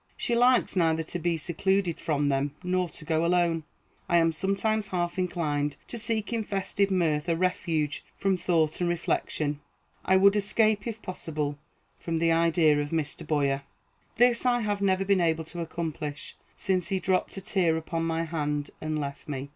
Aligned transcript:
She 0.17 0.33
likes 0.33 0.75
neither 0.75 1.03
to 1.03 1.19
be 1.19 1.37
secluded 1.37 1.99
from 1.99 2.29
them 2.29 2.55
nor 2.63 2.89
to 2.89 3.05
go 3.05 3.23
alone. 3.23 3.65
I 4.09 4.17
am 4.17 4.31
sometimes 4.31 4.87
half 4.87 5.19
inclined 5.19 5.77
to 5.89 5.99
seek 5.99 6.33
in 6.33 6.43
festive 6.43 6.89
mirth 6.89 7.29
a 7.29 7.35
refuge 7.35 8.03
from 8.17 8.35
thought 8.35 8.81
and 8.81 8.89
reflection. 8.89 9.59
I 10.03 10.17
would 10.17 10.35
escape, 10.35 10.87
if 10.87 11.03
possible, 11.03 11.59
from 11.99 12.17
the 12.17 12.31
idea 12.31 12.81
of 12.81 12.89
Mr. 12.89 13.27
Boyer. 13.27 13.61
This 14.17 14.43
I 14.43 14.61
have 14.61 14.81
never 14.81 15.05
been 15.05 15.21
able 15.21 15.43
to 15.43 15.61
accomplish 15.61 16.35
since 16.57 16.87
he 16.87 16.99
dropped 16.99 17.37
a 17.37 17.41
tear 17.41 17.77
upon 17.77 18.03
my 18.03 18.23
hand 18.23 18.71
and 18.81 18.99
left 18.99 19.29
me. 19.29 19.49